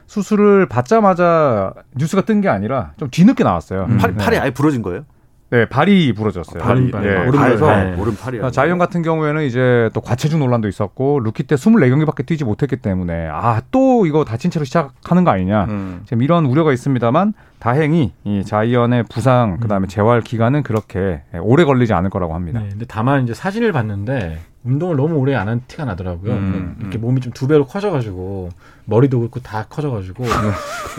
[0.09, 3.85] 수술을 받자마자 뉴스가 뜬 게 아니라 좀 뒤늦게 나왔어요.
[3.89, 3.97] 음.
[3.97, 5.03] 팔, 팔이 아예 부러진 거예요?
[5.51, 6.61] 네, 발이 부러졌어요.
[6.63, 7.07] 아, 발이, 발이.
[7.07, 7.95] 네, 오른발에서 네.
[7.99, 8.51] 오른발이.
[8.51, 13.61] 자이언 같은 경우에는 이제 또 과체중 논란도 있었고 루키 때 24경기밖에 뛰지 못했기 때문에 아
[13.71, 16.01] 또 이거 다친 채로 시작하는 거 아니냐 음.
[16.05, 19.87] 지금 이런 우려가 있습니다만 다행히 이 자이언의 부상 그다음에 음.
[19.87, 22.61] 재활 기간은 그렇게 오래 걸리지 않을 거라고 합니다.
[22.61, 26.31] 네, 근데 다만 이제 사진을 봤는데 운동을 너무 오래 안 한 티가 나더라고요.
[26.33, 27.01] 음, 이렇게 음.
[27.01, 28.49] 몸이 좀 두 배로 커져가지고
[28.89, 30.25] 머리도 그렇고 다 커져가지고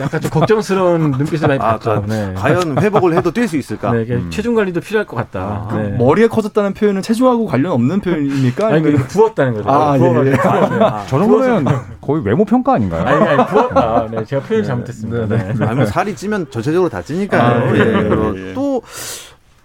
[0.01, 2.05] 약간 좀 걱정스러운 눈빛을 많이 아, 봤죠.
[2.07, 2.33] 네.
[2.35, 3.93] 과연 회복을 해도 뛸 수 있을까?
[3.93, 4.31] 네, 음.
[4.31, 5.69] 체중 관리도 필요할 것 같다.
[5.71, 5.89] 아, 네.
[5.91, 8.69] 머리가 커졌다는 표현은 체중하고 관련 없는 표현입니까?
[8.69, 9.69] 아니, 그 부었다는 거죠.
[9.69, 9.99] 아.
[9.99, 10.35] 예, 예.
[10.81, 11.67] 아, 저 정도면
[12.01, 13.05] 거의 외모 평가 아닌가요?
[13.05, 14.07] 아니, 아니 부었다.
[14.11, 14.69] 네, 제가 표현 네.
[14.69, 15.27] 잘못했습니다.
[15.27, 15.55] 네.
[15.55, 15.67] 네.
[15.67, 17.45] 아니, 살이 찌면 전체적으로 다 찌니까.
[17.45, 18.55] 아, 예, 예.
[18.55, 18.83] 또,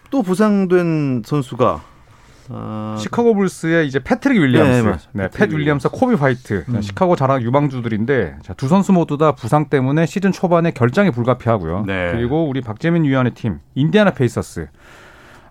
[0.10, 1.82] 또 부상된 선수가
[2.50, 2.96] 어...
[3.00, 6.82] 시카고 불스의 이제 패트릭 윌리엄스, 네, 네, 팻 윌리엄스, 코비 화이트, 음.
[6.82, 11.86] 시카고 자랑 유망주들인데 자, 두 선수 모두 다 부상 때문에 시즌 초반에 결장이 불가피하고요.
[11.86, 12.12] 네.
[12.12, 14.68] 그리고 우리 박재민 위원의 팀 인디아나 페이서스.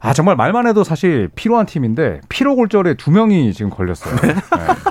[0.05, 4.15] 아 정말 말만 해도 사실 필요한 팀인데 피로 골절에 두 명이 지금 걸렸어요.
[4.17, 4.35] 네.
[4.35, 4.41] 네.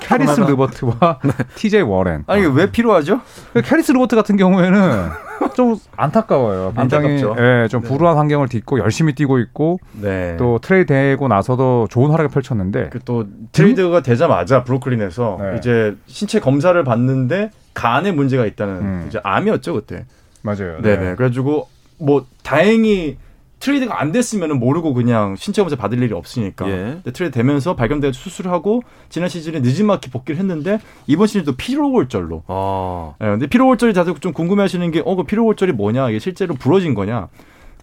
[0.01, 1.31] 캐리스 르버트와 네.
[1.53, 2.23] TJ 워렌.
[2.25, 3.21] 아니 왜 필요하죠?
[3.53, 5.09] 그 캐리스 르버트 같은 경우에는
[5.53, 6.73] 좀 안타까워요.
[6.75, 7.87] 굉장히 예, 좀 네.
[7.87, 10.35] 불우한 환경을 딛고 열심히 뛰고 있고 네.
[10.37, 15.57] 또 트레이드 되고 나서도 좋은 활약을 펼쳤는데 그 또 트레이드가 되자마자 브루클린에서 네.
[15.57, 19.05] 이제 신체 검사를 받는데 간에 문제가 있다는 음.
[19.07, 20.05] 이제 암이었죠 그때.
[20.41, 20.81] 맞아요.
[20.81, 20.97] 네네.
[21.09, 21.15] 네.
[21.15, 21.67] 그래가지고
[21.99, 23.17] 뭐 다행히
[23.63, 26.69] 트레이드가 안 됐으면 모르고 그냥 신체 검사 받을 일이 없으니까.
[26.69, 26.97] 예.
[27.13, 32.43] 트레이드 되면서 발견돼서 수술을 하고 지난 시즌에 느지막이 복귀를 했는데 이번 시즌도 피로 골절로.
[32.47, 33.13] 아.
[33.21, 36.55] 예, 근데 피로 골절이 다들 좀 궁금해하시는 게 어 그 피로 골절이 뭐냐 이게 실제로
[36.55, 37.29] 부러진 거냐?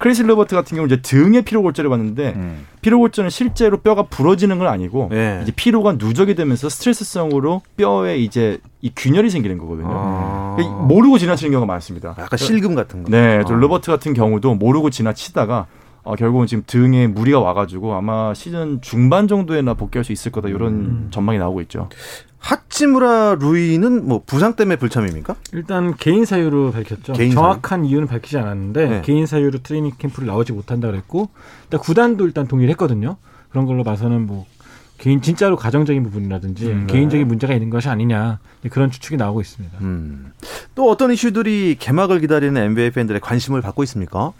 [0.00, 2.66] 캐리스 르버트 같은 경우 이제 등에 피로 골절을 받는데 음.
[2.80, 5.40] 피로 골절은 실제로 뼈가 부러지는 건 아니고 네.
[5.42, 9.90] 이제 피로가 누적이 되면서 스트레스성으로 뼈에 이제 이 균열이 생기는 거거든요.
[9.90, 10.54] 아.
[10.56, 12.16] 그러니까 모르고 지나치는 경우가 많습니다.
[12.18, 13.10] 약간 실금 같은 거.
[13.10, 13.52] 네, 아.
[13.52, 15.66] 르버트 같은 경우도 모르고 지나치다가
[16.02, 20.72] 어, 결국은 지금 등에 무리가 와가지고 아마 시즌 중반 정도에나 복귀할 수 있을 거다 이런
[20.72, 21.08] 음.
[21.10, 21.88] 전망이 나오고 있죠.
[22.38, 25.36] 하치무라 루이는 뭐 부상 때문에 불참입니까?
[25.52, 27.12] 일단 개인 사유로 밝혔죠.
[27.12, 27.90] 개인 정확한 사유?
[27.90, 29.02] 이유는 밝히지 않았는데 네.
[29.02, 31.28] 개인 사유로 트레이닝 캠프를 나오지 못한다 그랬고
[31.64, 33.16] 일단 구단도 일단 동의를 했거든요.
[33.50, 34.46] 그런 걸로 봐서는 뭐
[34.96, 36.92] 개인 진짜로 가정적인 부분이라든지 음, 네.
[36.92, 38.38] 개인적인 문제가 있는 것이 아니냐
[38.70, 39.78] 그런 추측이 나오고 있습니다.
[39.80, 40.32] 음.
[40.74, 44.32] 또 어떤 이슈들이 개막을 기다리는 NBA 팬들의 관심을 받고 있습니까?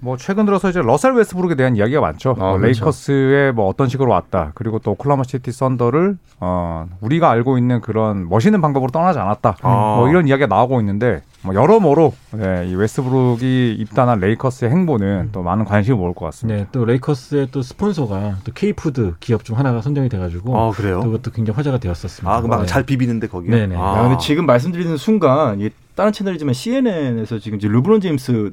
[0.00, 2.30] 뭐 최근 들어서 이제 러셀 웨스브룩에 대한 이야기가 많죠.
[2.30, 2.66] 아, 뭐 그렇죠.
[2.66, 4.52] 레이커스에 뭐 어떤 식으로 왔다.
[4.54, 9.56] 그리고 또 오클라호마 시티 썬더를 어 우리가 알고 있는 그런 멋있는 방법으로 떠나지 않았다.
[9.60, 9.94] 아.
[9.98, 15.28] 뭐 이런 이야기가 나오고 있는데 뭐 여러모로 네, 이 웨스브룩이 입단한 레이커스의 행보는 음.
[15.32, 16.60] 또 많은 관심을 모을 것 같습니다.
[16.60, 21.00] 네, 또 레이커스의 또 스폰서가 또 K푸드 기업 중 하나가 선정이 돼가지고 아, 그래요?
[21.00, 22.34] 그것도 굉장히 화제가 되었었습니다.
[22.34, 22.86] 아, 막잘 네.
[22.86, 23.50] 비비는데 거기요?
[23.50, 23.76] 네네.
[23.76, 23.98] 아.
[23.98, 28.52] 야, 근데 지금 말씀드리는 순간 이 다른 채널이지만 CNN에서 지금 이제 르브론 제임스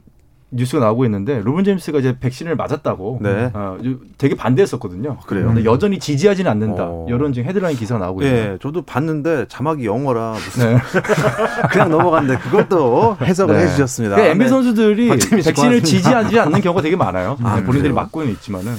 [0.50, 3.52] 뉴스가 나오고 있는데 로본 제임스가 이제 백신을 맞았다고 네.
[3.54, 3.78] 어,
[4.18, 5.18] 되게 반대했었거든요.
[5.28, 5.48] 그래요.
[5.48, 6.86] 근데 여전히 지지하지는 않는다.
[6.88, 7.06] 어.
[7.10, 8.52] 이런 지금 헤드라인 기사가 나오고 있네요.
[8.54, 10.80] 네, 저도 봤는데 자막이 영어라 무슨 네.
[11.70, 13.64] 그냥 넘어갔는데 그것도 해석을 네.
[13.64, 14.16] 해주셨습니다.
[14.16, 14.50] 그러니까 NBA 네.
[14.50, 15.10] 선수들이
[15.44, 17.38] 백신을 지지하지 않는 경우가 되게 많아요.
[17.44, 18.74] 아, 본인들이 맞고는 있지만은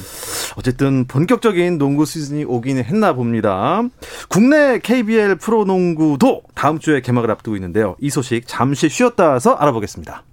[0.57, 3.83] 어쨌든 본격적인 농구 시즌이 오기는 했나 봅니다.
[4.29, 7.95] 국내 KBL 프로농구도 다음 주에 개막을 앞두고 있는데요.
[8.01, 10.25] 이 소식 잠시 쉬었다 와서 알아보겠습니다.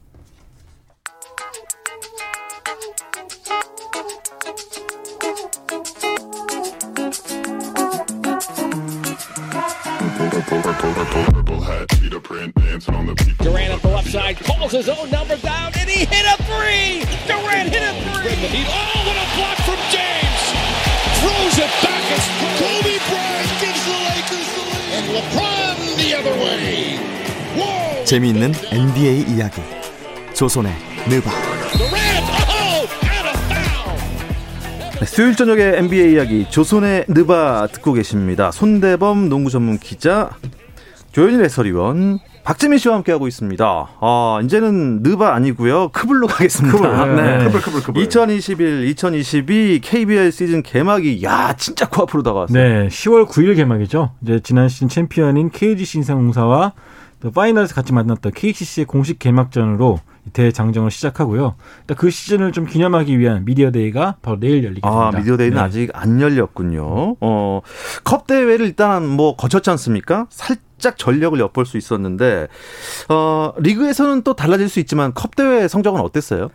[13.39, 17.03] Durant at the left side calls his own number down and he hit a three.
[17.27, 18.65] Durant hit a three.
[18.67, 20.41] Oh, what a block from James.
[21.21, 22.03] Throws it back.
[22.11, 22.27] It's
[22.59, 24.91] Kobe Bryant gives the Lakers the lead.
[24.95, 26.99] And LeBron the other way.
[27.55, 28.05] Whoa.
[28.05, 29.61] 재미있는 NBA 이야기
[30.33, 30.73] 조선의
[31.07, 31.31] 느바.
[31.31, 32.87] Oh.
[34.99, 38.51] 네, 수요일 저녁에 NBA 이야기 조선의 느바 듣고 계십니다.
[38.51, 40.31] 손대범 농구 전문 기자
[41.15, 43.65] 조현일 해설위원 박재민 씨와 함께하고 있습니다.
[44.01, 45.87] 아, 이제는 느바 아니고요.
[45.93, 47.05] 크블로 가겠습니다.
[47.05, 47.45] 네.
[47.45, 48.01] 크블, 크블, 크블.
[48.01, 52.61] 2021, 2022 KBL 시즌 개막이 야 진짜 코앞으로 다가왔어요.
[52.61, 54.11] 네, 10월 9일 개막이죠.
[54.23, 56.73] 이제 지난 시즌 챔피언인 KGC 인삼공사와
[57.21, 60.01] 또 파이널에서 같이 만났던 KCC의 공식 개막전으로
[60.33, 61.55] 대장정을 시작하고요.
[61.95, 65.19] 그 시즌을 좀 기념하기 위한 미디어 데이가 바로 내일 열리게 아, 됩니다.
[65.19, 65.61] 미디어 데이는 네.
[65.61, 67.15] 아직 안 열렸군요.
[67.21, 67.61] 어,
[68.03, 70.27] 컵 대회를 일단 뭐 거쳤지 않습니까?
[70.29, 72.47] 살 짝 전력을 엿볼 수 있었는데,
[73.09, 76.49] 어, 리그에서는 또 달라질 수 있지만 컵 대회 성적은 어땠어요?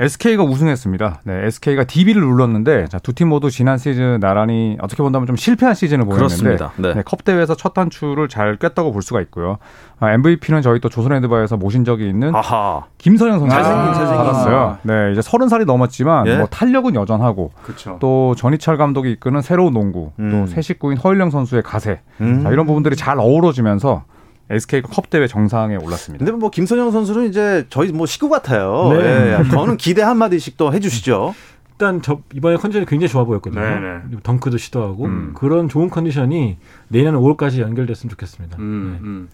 [0.00, 1.20] SK가 우승했습니다.
[1.24, 6.04] 네, SK가 DB를 눌렀는데 두 팀 모두 지난 시즌 나란히 어떻게 본다면 좀 실패한 시즌을
[6.04, 6.72] 보였는데 그렇습니다.
[6.76, 6.94] 네.
[6.94, 9.58] 네, 컵 대회에서 첫 단추를 잘 뀄다고 볼 수가 있고요.
[10.00, 12.86] 아, MVP는 저희 또 조선핸드바에서 모신 적이 있는 아하.
[12.98, 14.16] 김선영 선수가 잘생긴, 잘생긴.
[14.26, 14.78] 받았어요.
[14.82, 16.36] 네, 이제 서른 살이 넘었지만 예.
[16.38, 17.98] 뭐 탄력은 여전하고 그렇죠.
[18.00, 20.46] 또 전희철 감독이 이끄는 새로운 농구, 음.
[20.46, 22.42] 또새 식구인 허일영 선수의 가세 음.
[22.42, 24.02] 자, 이런 부분들이 잘 어우러지면서
[24.50, 26.24] SK가 컵 대회 정상에 올랐습니다.
[26.24, 28.90] 근데 뭐 김선영 선수는 이제 저희 뭐 식구 같아요.
[28.92, 29.38] 네.
[29.40, 31.34] 예, 저는 기대 한 마디씩 또 해주시죠.
[31.72, 33.60] 일단 저 이번에 컨디션이 굉장히 좋아 보였거든요.
[33.60, 33.98] 네, 네.
[34.06, 35.32] 그리고 덩크도 시도하고 음.
[35.34, 36.56] 그런 좋은 컨디션이
[36.88, 38.58] 내년 5월까지 연결됐으면 좋겠습니다.
[38.60, 39.06] 음, 네.
[39.08, 39.28] 음.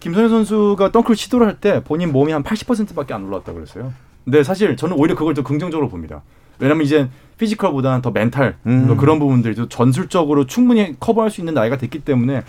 [0.00, 3.92] 김선형 선수가 덩크를 시도를 할 때 본인 몸이 한 80%밖에 안 올라왔다고 그랬어요.
[4.24, 6.22] 근데 사실 저는 오히려 그걸 더 긍정적으로 봅니다.
[6.58, 8.86] 왜냐면 이제 피지컬보다는 더 멘탈 음.
[8.88, 12.42] 또 그런 부분들도 전술적으로 충분히 커버할 수 있는 나이가 됐기 때문에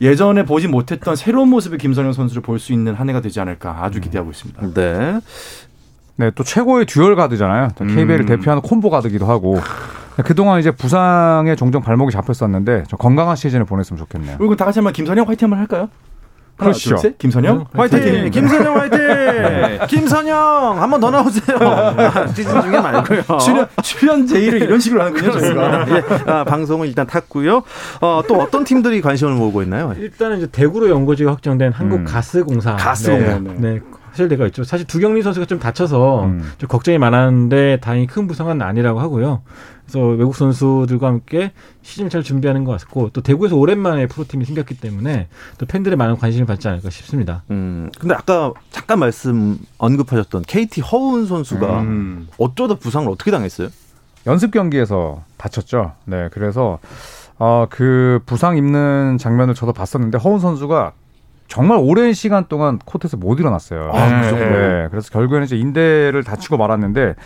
[0.00, 4.00] 예전에 보지 못했던 새로운 모습의 김선형 선수를 볼 수 있는 한 해가 되지 않을까 아주
[4.00, 4.74] 기대하고 있습니다.
[4.74, 5.20] 네.
[6.16, 7.68] 네, 또 최고의 듀얼 가드잖아요.
[7.76, 7.94] 또 음.
[7.94, 9.58] KBL을 대표하는 콤보 가드기도 하고.
[10.24, 14.36] 그동안 이제 부상에 종종 발목이 잡혔었는데 좀 건강한 시즌을 보냈으면 좋겠네요.
[14.36, 15.88] 그리고 다 같이 한번 김선영 화이팅 한번 할까요?
[16.60, 16.96] 하나, 그러시죠.
[16.96, 17.18] 둘, 셋.
[17.18, 17.98] 김선영 화이팅!
[18.02, 18.30] 화이팅!
[18.30, 18.98] 김선영 화이팅!
[19.88, 20.82] 김선영!
[20.82, 21.56] 한 번 더 나오세요.
[21.60, 23.22] 아, 시즌 중에 말고요.
[23.40, 25.30] 출연 출연 제의를 이런 식으로 하는군요.
[25.32, 25.86] 저희가.
[25.88, 27.62] 예, 아, 방송을 일단 탔고요.
[28.00, 29.94] 어, 또 어떤 팀들이 관심을 모으고 있나요?
[29.98, 32.04] 일단은 이제 대구로 연고지가 확정된 한국 음.
[32.04, 32.76] 가스공사.
[32.76, 33.38] 가스공사.
[33.38, 33.80] 네, 네.
[34.10, 34.64] 사실대가 있죠.
[34.64, 36.52] 사실 두경민 선수가 좀 다쳐서 음.
[36.58, 39.42] 좀 걱정이 많았는데 다행히 큰 부상은 아니라고 하고요.
[39.84, 45.28] 그래서 외국 선수들과 함께 시즌 잘 준비하는 것 같고 또 대구에서 오랜만에 프로팀이 생겼기 때문에
[45.58, 47.42] 또 팬들의 많은 관심을 받지 않을까 싶습니다.
[47.50, 52.28] 음, 근데 아까 잠깐 말씀 언급하셨던 KT 허운 선수가 음.
[52.38, 53.68] 어쩌다 부상을 어떻게 당했어요?
[54.26, 55.92] 연습 경기에서 다쳤죠.
[56.04, 56.78] 네, 그래서
[57.38, 60.92] 어, 그 부상 입는 장면을 저도 봤었는데 허운 선수가
[61.50, 63.90] 정말 오랜 시간 동안 코트에서 못 일어났어요.
[63.92, 64.34] 아, 그?
[64.36, 67.16] 네, 그래서 결국에는 이제 인대를 다치고 말았는데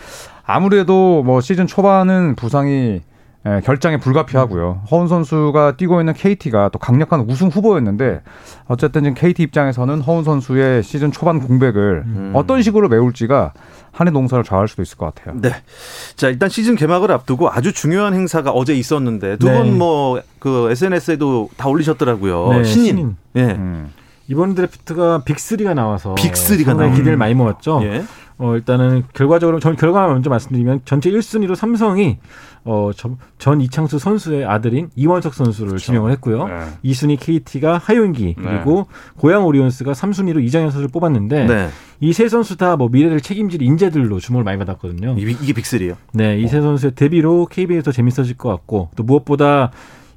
[0.43, 3.01] 아무래도 뭐 시즌 초반은 부상이
[3.47, 4.81] 예, 결장에 불가피하고요.
[4.89, 8.23] 허운 선수가 뛰고 있는 KT가 또 강력한 우승 후보였는데
[8.67, 12.31] 어쨌든 지금 KT 입장에서는 허운 선수의 시즌 초반 공백을 음.
[12.33, 13.53] 어떤 식으로 메울지가
[13.91, 15.39] 한해 농사를 좌우할 수도 있을 것 같아요.
[15.39, 15.51] 네.
[16.15, 19.61] 자, 일단 시즌 개막을 앞두고 아주 중요한 행사가 어제 있었는데 두 네.
[19.61, 22.49] 분뭐그 SNS에도 다 올리셨더라고요.
[22.49, 22.87] 네, 신인.
[22.87, 23.17] 신인.
[23.35, 23.41] 예.
[23.53, 23.91] 음.
[24.27, 26.95] 이번 드래프트가 빅3가 나와서 빅3가 상당히 나오네.
[26.95, 27.81] 기대를 많이 모았죠.
[27.83, 28.03] 예.
[28.37, 32.17] 어, 일단은 결과적으로 전 결과만 먼저 말씀드리면 전체 1순위로 삼성이
[32.65, 36.47] 어, 전, 전 이창수 선수의 아들인 이원석 선수를 지명을 했고요.
[36.47, 36.53] 네.
[36.83, 41.69] 2순위 KT가 하윤기 그리고 고양 오리온스가 3순위로 이정현 선수를 뽑았는데 네.
[42.01, 45.15] 이세 선수 다 뭐 미래를 책임질 인재들로 주목을 많이 받았거든요.
[45.17, 45.95] 이- 이게 빅3예요.
[46.13, 47.47] 네, 이세 선수의 데뷔로
[47.83, 49.71] 더 재밌어질 것 같고 또 무엇보다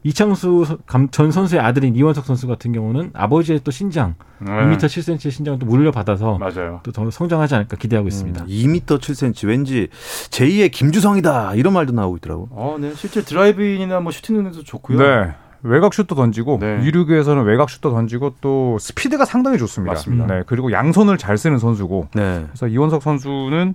[0.08, 0.78] 이창수
[1.10, 4.50] 전 선수의 아들인 이원석 선수 같은 경우는 아버지의 또 신장 네.
[4.50, 6.80] 2m 7cm의 신장을 또 물려받아서 맞아요.
[6.82, 8.46] 또 더 성장하지 않을까 기대하고 있습니다.
[8.46, 9.88] 2m 7cm 왠지
[10.30, 12.48] 제2의 김주성이다 이런 말도 나오고 있더라고.
[12.52, 12.92] 어, 네.
[12.94, 14.98] 실제 드라이브인이나 뭐 슈팅 능력도 좋고요.
[14.98, 15.34] 네.
[15.62, 16.82] 외곽 슛도 던지고 네.
[16.84, 19.92] 유류교에서는 외곽 슛도 던지고 또 스피드가 상당히 좋습니다.
[19.92, 20.26] 맞습니다.
[20.26, 20.42] 네.
[20.46, 22.44] 그리고 양손을 잘 쓰는 선수고 네.
[22.48, 23.74] 그래서 이원석 선수는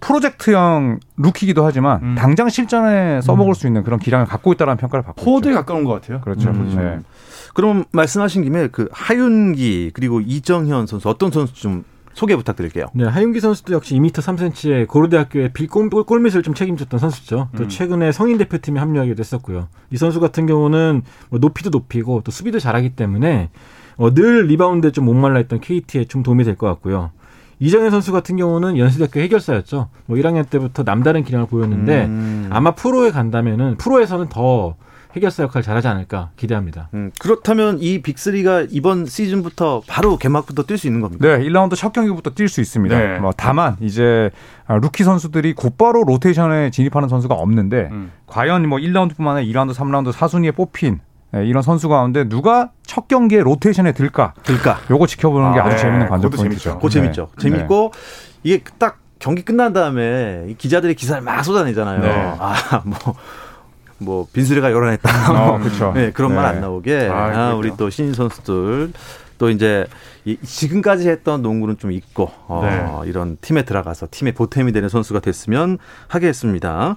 [0.00, 2.14] 프로젝트형 루키기도 하지만 음.
[2.16, 5.58] 당장 실전에 써먹을 수 있는 그런 기량을 갖고 있다는 평가를 받고 포드에 있죠.
[5.60, 6.20] 가까운 것 같아요.
[6.20, 6.50] 그렇죠.
[6.50, 6.74] 음.
[6.76, 6.98] 네.
[7.54, 12.86] 그럼 말씀하신 김에 그 하윤기 그리고 이정현 선수 어떤 선수 좀 소개 부탁드릴게요.
[12.94, 17.48] 네, 하윤기 선수도 역시 2m 3cm의 고려대학교의 빌골 골밑을 좀 책임졌던 선수죠.
[17.56, 17.68] 또 음.
[17.68, 19.68] 최근에 성인 대표팀에 합류하기도 했었고요.
[19.90, 23.50] 이 선수 같은 경우는 뭐 높이도 높이고 또 수비도 잘하기 때문에
[23.98, 27.10] 어, 늘 리바운드에 좀 목말라 있던 KT에 좀 도움이 될 것 같고요.
[27.58, 29.88] 이정현 선수 같은 경우는 연세대학교 해결사였죠.
[30.06, 32.48] 뭐 1학년 때부터 남다른 기량을 보였는데 음.
[32.50, 34.76] 아마 프로에 간다면은 프로에서는 더
[35.16, 36.90] 해결사 역할 잘하지 않을까 기대합니다.
[36.92, 41.26] 음, 그렇다면 이 빅3가 이번 시즌부터 바로 개막부터 뛸 수 있는 겁니까?
[41.26, 42.98] 네, 1라운드 첫 경기부터 뛸 수 있습니다.
[42.98, 43.18] 네.
[43.18, 44.30] 뭐 다만 이제
[44.66, 48.12] 아, 루키 선수들이 곧바로 로테이션에 진입하는 선수가 없는데 음.
[48.26, 51.00] 과연 뭐 1라운드뿐만 아니라 2라운드, 3라운드 사순위에 뽑힌 네,
[51.32, 54.32] 이런 선수 가운데 누가 첫 경기에 로테이션에 들까?
[54.42, 54.78] 들까?
[54.90, 55.82] 요거 지켜보는 게 아, 아주 네.
[55.82, 56.48] 재밌는 관전 포인트죠.
[56.62, 56.74] 재밌죠.
[56.76, 57.28] 그거 재밌죠.
[57.36, 57.42] 네.
[57.42, 57.92] 재밌고
[58.42, 62.00] 이게 딱 경기 끝난 다음에 이 기자들이 기사를 막 쏟아내잖아요.
[62.00, 62.34] 네.
[62.38, 62.98] 아, 뭐,
[63.98, 65.32] 뭐, 빈수레가 요란했다.
[65.32, 65.92] 어, 그렇죠.
[65.94, 66.48] 네, 그런 말 네.
[66.50, 67.08] 안 나오게.
[67.10, 67.54] 아, 아, 그러니까.
[67.56, 68.92] 우리 또 신인 선수들
[69.38, 69.86] 또 이제
[70.24, 72.62] 이- 지금까지 했던 농구는 좀 있고 어,
[73.04, 73.08] 네.
[73.10, 76.96] 이런 팀에 들어가서 팀의 보탬이 되는 선수가 됐으면 하겠습니다.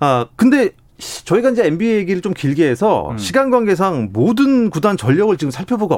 [0.00, 3.18] 아, 근데 시- 저희가 이제 NBA 얘기를 좀 길게 해서 음.
[3.18, 5.88] 시간 관계상 모든 구단 전력을 지금 살펴볼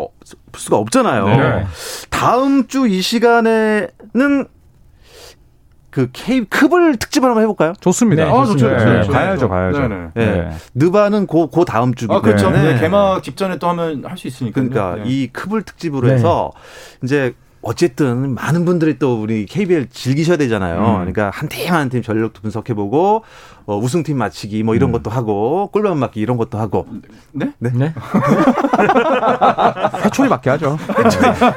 [0.55, 1.25] 수가 없잖아요.
[1.27, 1.65] 네.
[2.11, 4.47] 다음 주 이 시간에는
[5.91, 7.73] 그 K 크블 특집을 한번 해볼까요?
[7.81, 8.25] 좋습니다.
[8.25, 9.13] 네, 아, 좋죠, 네, 좋죠, 좋죠.
[9.13, 9.79] 가야죠, 가야죠.
[9.89, 10.09] 네네.
[10.17, 10.25] 예.
[10.25, 10.51] 네.
[10.75, 12.51] 느바는 고, 고 다음 주기 아, 그렇죠.
[12.51, 14.61] 네, 개막 직전에 또 하면 할 수 있으니까.
[14.63, 16.15] 그러니까 이 크블 특집으로 네.
[16.15, 16.53] 해서
[17.03, 20.79] 이제 어쨌든 많은 분들이 또 우리 KBL 즐기셔야 되잖아요.
[20.81, 20.95] 음.
[21.13, 23.23] 그러니까 한 팀 한 팀 전력도 분석해 보고
[23.67, 26.87] 어, 우승팀 맞히기 뭐 이런 것도 하고 골반 맞기 이런 것도 하고
[27.33, 27.53] 네?
[27.59, 27.93] 네.
[30.05, 30.79] 회초리 맞게 하죠.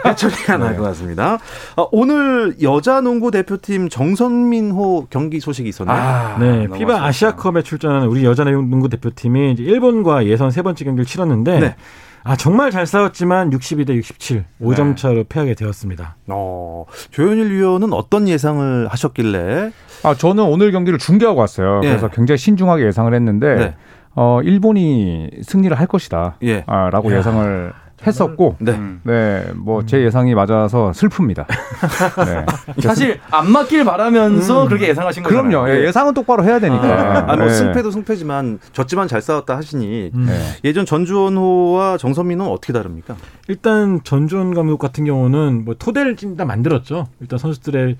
[0.05, 1.37] 해처리가 나을 것 같습니다.
[1.77, 5.95] 어, 오늘 여자 농구 대표팀 정선민호 경기 소식이 있었네요.
[5.95, 7.03] 아, 네, 피바.
[7.05, 11.75] 아시아컵에 출전하는 우리 여자 농구 대표팀이 이제 일본과 예선 세 번째 경기를 치렀는데 네.
[12.23, 14.95] 아 정말 잘 싸웠지만 62대 67, 5점 네.
[14.95, 16.15] 차로 패하게 되었습니다.
[16.27, 19.71] 어, 조현일 위원은 어떤 예상을 하셨길래
[20.03, 21.81] 아, 저는 오늘 경기를 중계하고 왔어요.
[21.83, 21.87] 예.
[21.89, 23.75] 그래서 굉장히 신중하게 예상을 했는데, 네.
[24.15, 26.35] 어, 일본이 승리를 할 것이다.
[26.43, 26.63] 예.
[26.67, 27.73] 아, 라고 예상을
[28.05, 28.71] 했었고, 네.
[28.73, 29.01] 음.
[29.03, 31.45] 네, 뭐 제 예상이 맞아서 슬픕니다.
[32.25, 32.81] 네.
[32.81, 35.49] 사실 안 맞길 바라면서 그렇게 예상하신 거잖아요.
[35.49, 35.69] 그럼요.
[35.69, 37.25] 예, 예상은 똑바로 해야 되니까.
[37.31, 37.53] 아, 뭐 네.
[37.53, 40.25] 승패도 승패지만 졌지만 잘 싸웠다 하시니 음.
[40.27, 40.39] 네.
[40.63, 43.15] 예전 전주원호와 정선민은 어떻게 다릅니까?
[43.47, 47.07] 일단 전주원 감독 같은 경우는 뭐 토대를 찐다 만들었죠.
[47.19, 47.97] 일단 선수들의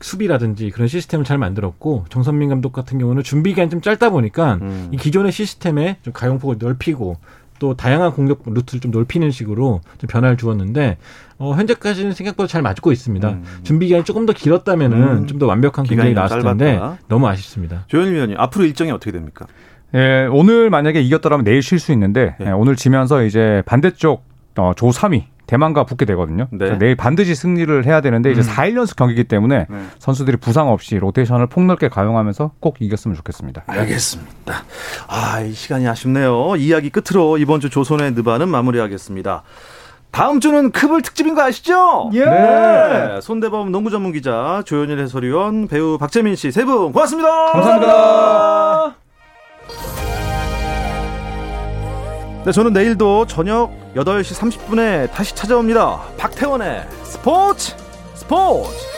[0.00, 4.88] 수비라든지 그런 시스템을 잘 만들었고 정선민 감독 같은 경우는 준비 기간이 좀 짧다 보니까 음.
[4.92, 7.16] 이 기존의 시스템에 좀 가용폭을 넓히고
[7.58, 10.98] 또 다양한 공격 루트를 좀 넓히는 식으로 좀 변화를 주었는데
[11.38, 13.28] 어, 현재까지는 생각보다 잘 맞고 있습니다.
[13.28, 13.44] 음.
[13.62, 15.26] 준비 기간이 조금 더 길었다면은 음.
[15.26, 16.98] 좀더 완벽한 기간이 나왔을 텐데 짧았다.
[17.08, 17.84] 너무 아쉽습니다.
[17.88, 19.46] 조현일 위원님 앞으로 일정이 어떻게 됩니까?
[19.94, 22.46] 예, 오늘 만약에 이겼더라면 내일 쉴 수 있는데, 예.
[22.46, 24.24] 예, 오늘 지면서 이제 반대쪽
[24.56, 25.24] 어, 조 3위.
[25.46, 26.48] 대만과 붙게 되거든요.
[26.50, 26.58] 네.
[26.58, 28.46] 그래서 내일 반드시 승리를 해야 되는데 이제 음.
[28.46, 29.76] 4일 연속 경기이기 때문에 네.
[29.98, 33.64] 선수들이 부상 없이 로테이션을 폭넓게 가용하면서 꼭 이겼으면 좋겠습니다.
[33.66, 34.64] 알겠습니다.
[35.08, 36.56] 아, 이 시간이 아쉽네요.
[36.56, 39.42] 이야기 끝으로 이번 주 조선의 느바는 마무리하겠습니다.
[40.12, 42.10] 다음 주는 크블 특집인 거 아시죠?
[42.14, 42.24] 예.
[42.24, 43.20] 네.
[43.20, 47.52] 손대범 농구 전문 기자, 조현일 해설위원, 배우 박재민 씨 세 분 고맙습니다.
[47.52, 48.94] 감사합니다.
[52.46, 56.00] 네, 저는 내일도 저녁 8시 30분에 다시 찾아옵니다.
[56.16, 57.74] 박태원의 스포츠
[58.14, 58.95] 스포츠